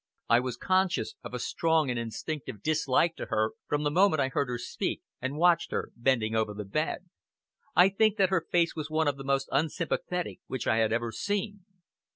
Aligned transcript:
I 0.29 0.39
was 0.39 0.57
conscious 0.57 1.13
of 1.23 1.35
a 1.35 1.37
strong 1.37 1.91
and 1.91 1.99
instinctive 1.99 2.63
dislike 2.63 3.15
to 3.17 3.27
her 3.27 3.51
from 3.67 3.83
the 3.83 3.91
moment 3.91 4.19
I 4.19 4.29
heard 4.29 4.47
her 4.47 4.57
speak 4.57 5.03
and 5.21 5.37
watched 5.37 5.69
her 5.69 5.91
bending 5.95 6.33
over 6.33 6.55
the 6.55 6.65
bed. 6.65 7.07
I 7.75 7.89
think 7.89 8.17
that 8.17 8.29
her 8.31 8.47
face 8.51 8.75
was 8.75 8.89
one 8.89 9.07
of 9.07 9.17
the 9.17 9.23
most 9.23 9.47
unsympathetic 9.51 10.39
which 10.47 10.65
I 10.65 10.77
had 10.77 10.91
ever 10.91 11.11
seen. 11.11 11.65